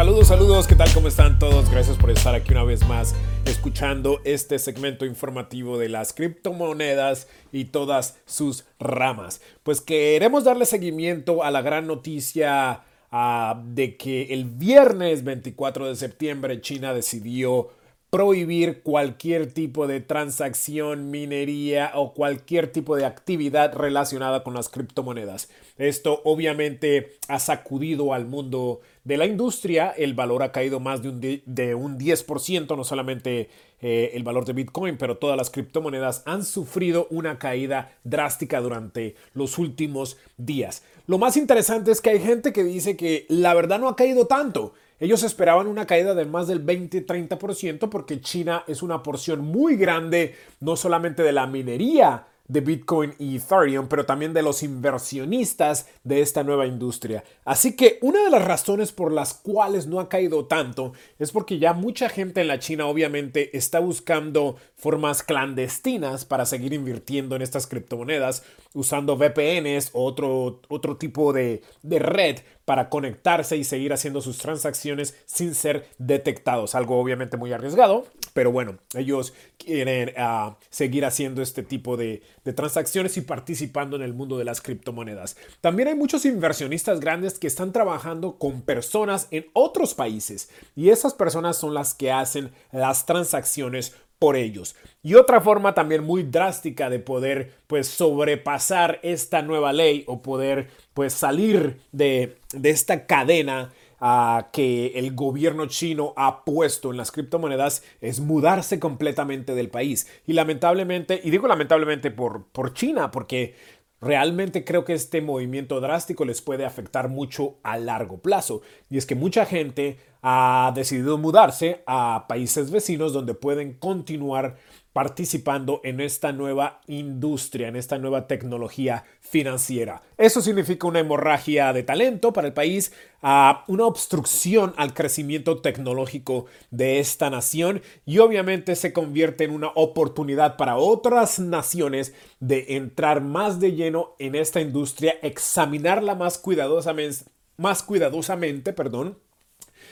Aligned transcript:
Saludos, 0.00 0.28
saludos, 0.28 0.66
¿qué 0.66 0.76
tal? 0.76 0.88
¿Cómo 0.94 1.08
están 1.08 1.38
todos? 1.38 1.68
Gracias 1.70 1.98
por 1.98 2.10
estar 2.10 2.34
aquí 2.34 2.52
una 2.52 2.64
vez 2.64 2.88
más 2.88 3.14
escuchando 3.44 4.22
este 4.24 4.58
segmento 4.58 5.04
informativo 5.04 5.76
de 5.76 5.90
las 5.90 6.14
criptomonedas 6.14 7.28
y 7.52 7.66
todas 7.66 8.16
sus 8.24 8.64
ramas. 8.78 9.42
Pues 9.62 9.82
queremos 9.82 10.44
darle 10.44 10.64
seguimiento 10.64 11.44
a 11.44 11.50
la 11.50 11.60
gran 11.60 11.86
noticia 11.86 12.80
uh, 13.12 13.54
de 13.62 13.98
que 13.98 14.32
el 14.32 14.46
viernes 14.46 15.22
24 15.22 15.88
de 15.88 15.96
septiembre 15.96 16.62
China 16.62 16.94
decidió 16.94 17.68
prohibir 18.10 18.82
cualquier 18.82 19.52
tipo 19.52 19.86
de 19.86 20.00
transacción, 20.00 21.10
minería 21.10 21.92
o 21.94 22.12
cualquier 22.12 22.72
tipo 22.72 22.96
de 22.96 23.06
actividad 23.06 23.72
relacionada 23.72 24.42
con 24.42 24.52
las 24.52 24.68
criptomonedas. 24.68 25.48
Esto 25.78 26.20
obviamente 26.24 27.12
ha 27.28 27.38
sacudido 27.38 28.12
al 28.12 28.26
mundo 28.26 28.80
de 29.04 29.16
la 29.16 29.26
industria. 29.26 29.90
El 29.96 30.14
valor 30.14 30.42
ha 30.42 30.50
caído 30.50 30.80
más 30.80 31.02
de 31.02 31.08
un, 31.08 31.20
de 31.20 31.74
un 31.76 31.98
10%, 31.98 32.76
no 32.76 32.82
solamente 32.82 33.48
eh, 33.80 34.10
el 34.14 34.24
valor 34.24 34.44
de 34.44 34.54
Bitcoin, 34.54 34.98
pero 34.98 35.16
todas 35.16 35.36
las 35.36 35.48
criptomonedas 35.48 36.22
han 36.26 36.44
sufrido 36.44 37.06
una 37.10 37.38
caída 37.38 37.92
drástica 38.02 38.60
durante 38.60 39.14
los 39.34 39.56
últimos 39.56 40.18
días. 40.36 40.82
Lo 41.06 41.18
más 41.18 41.36
interesante 41.36 41.92
es 41.92 42.00
que 42.00 42.10
hay 42.10 42.20
gente 42.20 42.52
que 42.52 42.64
dice 42.64 42.96
que 42.96 43.24
la 43.28 43.54
verdad 43.54 43.78
no 43.78 43.88
ha 43.88 43.96
caído 43.96 44.26
tanto. 44.26 44.74
Ellos 45.00 45.22
esperaban 45.22 45.66
una 45.66 45.86
caída 45.86 46.14
de 46.14 46.26
más 46.26 46.46
del 46.46 46.64
20-30% 46.64 47.88
porque 47.88 48.20
China 48.20 48.64
es 48.68 48.82
una 48.82 49.02
porción 49.02 49.40
muy 49.40 49.76
grande 49.76 50.36
no 50.60 50.76
solamente 50.76 51.22
de 51.22 51.32
la 51.32 51.46
minería 51.46 52.26
de 52.50 52.60
Bitcoin 52.60 53.14
y 53.18 53.36
Ethereum, 53.36 53.86
pero 53.86 54.04
también 54.04 54.34
de 54.34 54.42
los 54.42 54.64
inversionistas 54.64 55.86
de 56.02 56.20
esta 56.20 56.42
nueva 56.42 56.66
industria. 56.66 57.22
Así 57.44 57.76
que 57.76 57.98
una 58.02 58.24
de 58.24 58.30
las 58.30 58.44
razones 58.44 58.90
por 58.90 59.12
las 59.12 59.34
cuales 59.34 59.86
no 59.86 60.00
ha 60.00 60.08
caído 60.08 60.46
tanto 60.46 60.92
es 61.20 61.30
porque 61.30 61.60
ya 61.60 61.74
mucha 61.74 62.08
gente 62.08 62.40
en 62.40 62.48
la 62.48 62.58
China 62.58 62.86
obviamente 62.86 63.56
está 63.56 63.78
buscando 63.78 64.56
formas 64.74 65.22
clandestinas 65.22 66.24
para 66.24 66.44
seguir 66.44 66.72
invirtiendo 66.72 67.36
en 67.36 67.42
estas 67.42 67.68
criptomonedas 67.68 68.42
usando 68.74 69.16
VPNs 69.16 69.90
o 69.92 70.04
otro, 70.04 70.60
otro 70.68 70.96
tipo 70.96 71.32
de, 71.32 71.62
de 71.82 71.98
red 72.00 72.38
para 72.70 72.88
conectarse 72.88 73.56
y 73.56 73.64
seguir 73.64 73.92
haciendo 73.92 74.20
sus 74.20 74.38
transacciones 74.38 75.16
sin 75.26 75.56
ser 75.56 75.88
detectados. 75.98 76.76
Algo 76.76 77.00
obviamente 77.00 77.36
muy 77.36 77.52
arriesgado, 77.52 78.06
pero 78.32 78.52
bueno, 78.52 78.78
ellos 78.94 79.34
quieren 79.58 80.14
uh, 80.16 80.54
seguir 80.68 81.04
haciendo 81.04 81.42
este 81.42 81.64
tipo 81.64 81.96
de, 81.96 82.22
de, 82.44 82.52
transacciones 82.52 83.16
y 83.16 83.22
participando 83.22 83.96
en 83.96 84.02
el 84.02 84.14
mundo 84.14 84.38
de 84.38 84.44
las 84.44 84.60
criptomonedas. 84.60 85.36
También 85.60 85.88
hay 85.88 85.96
muchos 85.96 86.24
inversionistas 86.24 87.00
grandes 87.00 87.40
que 87.40 87.48
están 87.48 87.72
trabajando 87.72 88.38
con 88.38 88.62
personas 88.62 89.26
en 89.32 89.46
otros 89.52 89.94
países 89.94 90.48
y 90.76 90.90
esas 90.90 91.12
personas 91.12 91.56
son 91.56 91.74
las 91.74 91.94
que 91.94 92.12
hacen 92.12 92.52
las 92.70 93.04
transacciones 93.04 93.96
por 94.20 94.36
ellos. 94.36 94.76
Y 95.02 95.14
otra 95.14 95.40
forma 95.40 95.74
también 95.74 96.04
muy 96.04 96.22
drástica 96.22 96.90
de 96.90 96.98
poder 96.98 97.54
pues 97.66 97.88
sobrepasar 97.88 99.00
esta 99.02 99.40
nueva 99.40 99.72
ley 99.72 100.04
o 100.06 100.20
poder 100.20 100.68
pues 100.92 101.14
salir 101.14 101.80
de, 101.90 102.36
de 102.52 102.68
esta 102.68 103.06
cadena 103.06 103.72
uh, 104.00 104.42
que 104.52 104.92
el 104.96 105.14
gobierno 105.14 105.66
chino 105.66 106.12
ha 106.16 106.44
puesto 106.44 106.90
en 106.90 106.98
las 106.98 107.10
criptomonedas 107.12 107.82
es 108.02 108.20
mudarse 108.20 108.78
completamente 108.78 109.54
del 109.54 109.70
país. 109.70 110.06
Y 110.26 110.34
lamentablemente, 110.34 111.18
y 111.24 111.30
digo 111.30 111.48
lamentablemente 111.48 112.10
por, 112.10 112.44
por 112.52 112.74
China, 112.74 113.10
porque 113.10 113.54
Realmente 114.00 114.64
creo 114.64 114.86
que 114.86 114.94
este 114.94 115.20
movimiento 115.20 115.78
drástico 115.78 116.24
les 116.24 116.40
puede 116.40 116.64
afectar 116.64 117.10
mucho 117.10 117.58
a 117.62 117.76
largo 117.76 118.18
plazo. 118.18 118.62
Y 118.88 118.96
es 118.96 119.04
que 119.04 119.14
mucha 119.14 119.44
gente 119.44 119.98
ha 120.22 120.72
decidido 120.74 121.18
mudarse 121.18 121.82
a 121.86 122.26
países 122.28 122.70
vecinos 122.70 123.12
donde 123.12 123.34
pueden 123.34 123.74
continuar 123.74 124.56
participando 124.92 125.80
en 125.84 126.00
esta 126.00 126.32
nueva 126.32 126.80
industria, 126.88 127.68
en 127.68 127.76
esta 127.76 127.96
nueva 127.98 128.26
tecnología 128.26 129.04
financiera. 129.20 130.02
Eso 130.18 130.40
significa 130.40 130.88
una 130.88 130.98
hemorragia 130.98 131.72
de 131.72 131.84
talento 131.84 132.32
para 132.32 132.48
el 132.48 132.52
país, 132.52 132.92
una 133.22 133.86
obstrucción 133.86 134.74
al 134.76 134.92
crecimiento 134.92 135.60
tecnológico 135.60 136.46
de 136.72 136.98
esta 136.98 137.30
nación 137.30 137.82
y 138.04 138.18
obviamente 138.18 138.74
se 138.74 138.92
convierte 138.92 139.44
en 139.44 139.52
una 139.52 139.68
oportunidad 139.68 140.56
para 140.56 140.76
otras 140.76 141.38
naciones 141.38 142.12
de 142.40 142.76
entrar 142.76 143.20
más 143.20 143.60
de 143.60 143.72
lleno 143.72 144.16
en 144.18 144.34
esta 144.34 144.60
industria, 144.60 145.14
examinarla 145.22 146.16
más 146.16 146.36
cuidadosamente, 146.36 147.26
más 147.56 147.84
cuidadosamente, 147.84 148.72
perdón, 148.72 149.18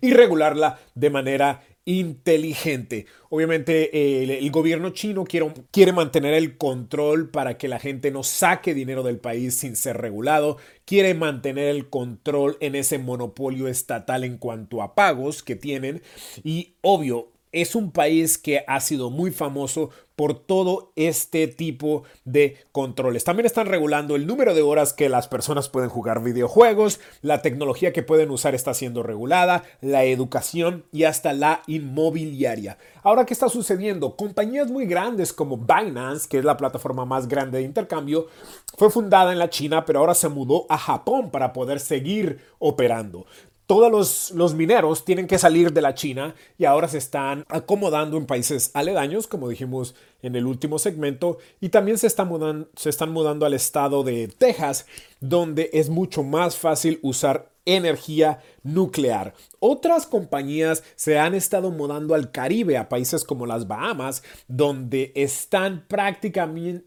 y 0.00 0.12
regularla 0.12 0.78
de 0.94 1.10
manera 1.10 1.62
inteligente. 1.84 3.06
Obviamente 3.30 4.38
el, 4.38 4.50
gobierno 4.50 4.90
chino 4.90 5.24
quiere, 5.24 5.52
quiere, 5.70 5.92
mantener 5.92 6.34
el 6.34 6.56
control 6.56 7.30
para 7.30 7.56
que 7.56 7.68
la 7.68 7.78
gente 7.78 8.10
no 8.10 8.22
saque 8.22 8.74
dinero 8.74 9.02
del 9.02 9.18
país 9.18 9.54
sin 9.56 9.76
ser 9.76 9.96
regulado, 9.96 10.58
quiere 10.84 11.14
mantener 11.14 11.68
el 11.68 11.88
control 11.88 12.56
en 12.60 12.74
ese 12.74 12.98
monopolio 12.98 13.66
estatal 13.66 14.24
en 14.24 14.38
cuanto 14.38 14.82
a 14.82 14.94
pagos 14.94 15.42
que 15.42 15.56
tienen 15.56 16.02
y 16.44 16.74
obvio 16.82 17.32
es 17.52 17.74
un 17.74 17.90
país 17.90 18.38
que 18.38 18.64
ha 18.66 18.80
sido 18.80 19.10
muy 19.10 19.30
famoso 19.30 19.90
por 20.20 20.34
todo 20.34 20.92
este 20.96 21.48
tipo 21.48 22.02
de 22.26 22.58
controles. 22.72 23.24
También 23.24 23.46
están 23.46 23.66
regulando 23.66 24.16
el 24.16 24.26
número 24.26 24.54
de 24.54 24.60
horas 24.60 24.92
que 24.92 25.08
las 25.08 25.28
personas 25.28 25.70
pueden 25.70 25.88
jugar 25.88 26.22
videojuegos, 26.22 27.00
la 27.22 27.40
tecnología 27.40 27.94
que 27.94 28.02
pueden 28.02 28.30
usar 28.30 28.54
está 28.54 28.74
siendo 28.74 29.02
regulada, 29.02 29.64
la 29.80 30.04
educación 30.04 30.84
y 30.92 31.04
hasta 31.04 31.32
la 31.32 31.62
inmobiliaria. 31.66 32.76
Ahora, 33.02 33.24
¿qué 33.24 33.32
está 33.32 33.48
sucediendo? 33.48 34.14
Compañías 34.14 34.70
muy 34.70 34.84
grandes 34.84 35.32
como 35.32 35.56
Binance, 35.56 36.28
que 36.28 36.36
es 36.36 36.44
la 36.44 36.58
plataforma 36.58 37.06
más 37.06 37.26
grande 37.26 37.56
de 37.56 37.64
intercambio, 37.64 38.26
fue 38.76 38.90
fundada 38.90 39.32
en 39.32 39.38
la 39.38 39.48
China, 39.48 39.86
pero 39.86 40.00
ahora 40.00 40.14
se 40.14 40.28
mudó 40.28 40.66
a 40.68 40.76
Japón 40.76 41.30
para 41.30 41.54
poder 41.54 41.80
seguir 41.80 42.40
operando 42.58 43.24
todos 43.70 44.32
los, 44.32 44.54
mineros 44.54 45.04
tienen 45.04 45.28
que 45.28 45.38
salir 45.38 45.72
de 45.72 45.80
la 45.80 45.94
China 45.94 46.34
y 46.58 46.64
ahora 46.64 46.88
se 46.88 46.98
están 46.98 47.44
acomodando 47.48 48.16
en 48.16 48.26
países 48.26 48.72
aledaños, 48.74 49.28
como 49.28 49.48
dijimos 49.48 49.94
en 50.22 50.34
el 50.34 50.46
último 50.46 50.80
segmento, 50.80 51.38
y 51.60 51.68
también 51.68 51.96
se, 51.96 52.08
están 52.08 53.12
mudando 53.12 53.46
al 53.46 53.54
estado 53.54 54.02
de 54.02 54.26
Texas, 54.26 54.86
donde 55.20 55.70
es 55.72 55.88
mucho 55.88 56.24
más 56.24 56.56
fácil 56.56 56.98
usar 57.02 57.52
energía 57.64 58.40
nuclear. 58.64 59.34
Otras 59.60 60.04
compañías 60.04 60.82
se 60.96 61.20
han 61.20 61.36
estado 61.36 61.70
mudando 61.70 62.16
al 62.16 62.32
Caribe, 62.32 62.76
a 62.76 62.88
países 62.88 63.22
como 63.22 63.46
las 63.46 63.68
Bahamas, 63.68 64.24
donde 64.48 65.12
están 65.14 65.84
prácticamente 65.86 66.82